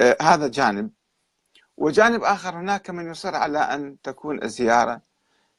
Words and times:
آه، 0.00 0.16
هذا 0.22 0.48
جانب. 0.48 0.90
وجانب 1.76 2.22
آخر 2.24 2.56
هناك 2.56 2.90
من 2.90 3.10
يصر 3.10 3.34
على 3.34 3.58
أن 3.58 3.96
تكون 4.02 4.42
الزيارة 4.42 5.00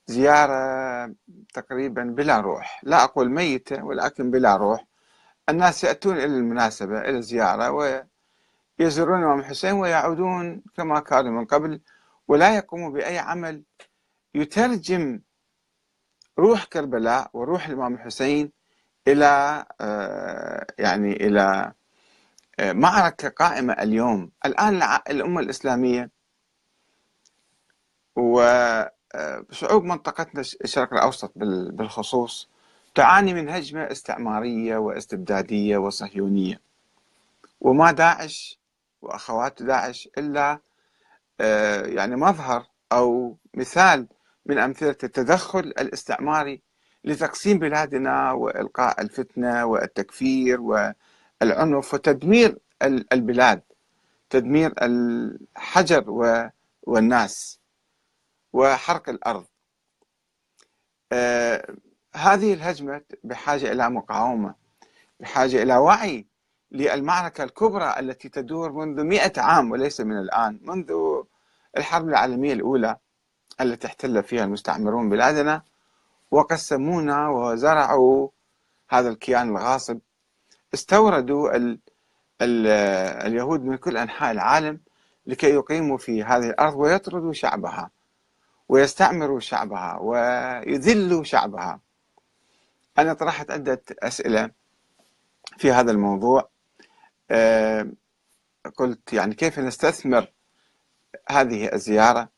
زيارة 0.07 1.15
تقريبا 1.53 2.03
بلا 2.03 2.39
روح. 2.39 2.81
لا 2.83 3.03
أقول 3.03 3.29
ميتة 3.29 3.83
ولكن 3.83 4.31
بلا 4.31 4.55
روح. 4.55 4.85
الناس 5.49 5.83
يأتون 5.83 6.15
إلى 6.17 6.25
المناسبة 6.25 7.01
إلى 7.01 7.17
الزيارة 7.17 7.71
ويزورون 8.79 9.19
الإمام 9.19 9.39
الحسين 9.39 9.71
ويعودون 9.73 10.63
كما 10.77 10.99
كانوا 10.99 11.31
من 11.31 11.45
قبل 11.45 11.81
ولا 12.27 12.55
يقوموا 12.55 12.89
بأي 12.89 13.17
عمل 13.17 13.63
يترجم 14.35 15.21
روح 16.39 16.65
كربلاء 16.65 17.29
وروح 17.33 17.67
الإمام 17.67 17.93
الحسين 17.93 18.51
إلى 19.07 19.65
آه، 19.81 20.67
يعني 20.79 21.13
إلى 21.13 21.73
معركة 22.61 23.29
قائمة 23.29 23.73
اليوم. 23.73 24.31
الآن 24.45 24.81
الأمة 25.09 25.39
الإسلامية 25.39 26.09
وشعوب 28.15 29.83
منطقتنا 29.83 30.41
الشرق 30.41 30.93
الأوسط 30.93 31.31
بالخصوص 31.71 32.49
تعاني 32.95 33.33
من 33.33 33.49
هجمة 33.49 33.91
استعمارية 33.91 34.77
واستبدادية 34.77 35.77
وصهيونية. 35.77 36.61
وما 37.61 37.91
داعش 37.91 38.59
وأخوات 39.01 39.63
داعش 39.63 40.09
إلا 40.17 40.59
آه، 41.41 41.81
يعني 41.85 42.15
مظهر 42.15 42.65
أو 42.91 43.37
مثال 43.53 44.07
من 44.45 44.57
أمثلة 44.57 44.89
التدخل 45.03 45.59
الاستعماري 45.59 46.61
لتقسيم 47.03 47.59
بلادنا 47.59 48.31
وإلقاء 48.31 49.01
الفتنة 49.01 49.65
والتكفير 49.65 50.61
والعنف 51.41 51.93
وتدمير 51.93 52.57
البلاد 53.13 53.61
تدمير 54.29 54.73
الحجر 54.81 56.03
والناس 56.83 57.59
وحرق 58.53 59.09
الأرض. 59.09 59.45
آه 61.11 61.75
هذه 62.15 62.53
الهجمة 62.53 63.01
بحاجة 63.23 63.71
إلى 63.71 63.89
مقاومة 63.89 64.55
بحاجة 65.19 65.63
إلى 65.63 65.77
وعي 65.77 66.27
للمعركة 66.71 67.43
الكبرى 67.43 67.95
التي 67.99 68.29
تدور 68.29 68.71
منذ 68.71 69.03
مئة 69.03 69.41
عام 69.41 69.71
وليس 69.71 70.01
من 70.01 70.17
الآن 70.17 70.59
منذ 70.63 70.93
الحرب 71.77 72.09
العالمية 72.09 72.53
الأولى 72.53 72.97
التي 73.61 73.87
احتل 73.87 74.23
فيها 74.23 74.43
المستعمرون 74.43 75.09
بلادنا 75.09 75.63
وقسمونا 76.31 77.29
وزرعوا 77.29 78.29
هذا 78.89 79.09
الكيان 79.09 79.49
الغاصب 79.49 79.99
استوردوا 80.73 81.55
ال 81.55 81.79
ال 82.41 82.67
اليهود 83.27 83.65
من 83.65 83.77
كل 83.77 83.97
أنحاء 83.97 84.31
العالم 84.31 84.79
لكي 85.25 85.49
يقيموا 85.49 85.97
في 85.97 86.23
هذه 86.23 86.49
الأرض 86.49 86.75
ويطردوا 86.75 87.33
شعبها 87.33 87.91
ويستعمروا 88.69 89.39
شعبها 89.39 89.97
ويذلوا 90.01 91.23
شعبها. 91.23 91.79
أنا 92.97 93.13
طرحت 93.13 93.51
عدة 93.51 93.81
أسئلة 93.99 94.51
في 95.57 95.71
هذا 95.71 95.91
الموضوع. 95.91 96.49
آه، 97.31 97.87
قلت 98.77 99.13
يعني 99.13 99.35
كيف 99.35 99.59
نستثمر 99.59 100.27
هذه 101.29 101.73
الزيارة 101.73 102.29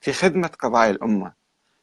في 0.00 0.12
خدمة 0.12 0.48
قضايا 0.48 0.90
الأمة 0.90 1.32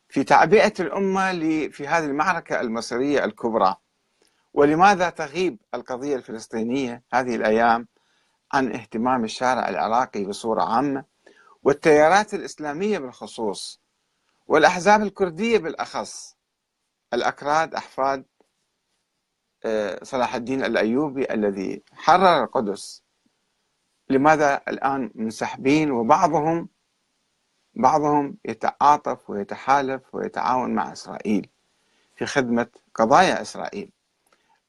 في 0.09 0.23
تعبئة 0.23 0.73
الأمة 0.79 1.31
في 1.71 1.87
هذه 1.87 2.05
المعركة 2.05 2.61
المصيرية 2.61 3.25
الكبرى. 3.25 3.75
ولماذا 4.57 5.09
تغيب 5.09 5.57
القضية 5.73 6.15
الفلسطينية 6.15 7.03
هذه 7.13 7.35
الأيام 7.35 7.87
عن 8.53 8.71
اهتمام 8.71 9.23
الشارع 9.23 9.69
العراقي 9.69 10.25
بصورة 10.25 10.63
عامة 10.63 11.05
والتيارات 11.63 12.33
الإسلامية 12.33 12.99
بالخصوص 12.99 13.81
والأحزاب 14.47 15.01
الكردية 15.01 15.57
بالأخص؟ 15.57 16.37
الأكراد 17.13 17.75
أحفاد 17.75 18.25
آه، 19.65 20.03
صلاح 20.03 20.35
الدين 20.35 20.63
الأيوبي 20.63 21.33
الذي 21.33 21.83
حرر 21.93 22.43
القدس. 22.43 23.03
لماذا 24.09 24.61
الآن 24.67 25.11
منسحبين 25.15 25.91
وبعضهم 25.91 26.69
بعضهم 27.73 28.37
يتعاطف 28.45 29.29
ويتحالف 29.29 30.15
ويتعاون 30.15 30.75
مع 30.75 30.91
إسرائيل 30.91 31.49
في 32.15 32.25
خدمة 32.25 32.67
قضايا 32.95 33.41
إسرائيل؟ 33.41 33.96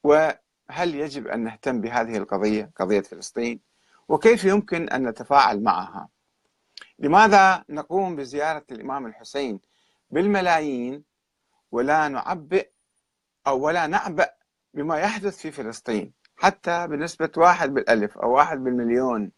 وهل 0.03 0.95
يجب 0.95 1.27
أن 1.27 1.39
نهتم 1.43 1.81
بهذه 1.81 2.17
القضية 2.17 2.71
قضية 2.75 3.01
فلسطين؟ 3.01 3.59
وكيف 4.07 4.45
يمكن 4.45 4.89
أن 4.89 5.07
نتفاعل 5.07 5.63
معها؟ 5.63 6.09
لماذا 6.99 7.63
نقوم 7.69 8.15
بزيارة 8.15 8.65
الإمام 8.71 9.05
الحسين 9.05 9.59
بالملايين 10.09 11.03
ولا 11.71 12.07
نعبئ 12.07 12.69
أو 13.47 13.59
ولا 13.59 13.87
نعبأ 13.87 14.29
بما 14.73 14.97
يحدث 14.99 15.37
في 15.37 15.51
فلسطين؟ 15.51 16.13
حتى 16.37 16.87
بنسبة 16.87 17.31
واحد 17.37 17.73
بالألف 17.73 18.17
أو 18.17 18.31
واحد 18.31 18.57
بالمليون 18.63 19.31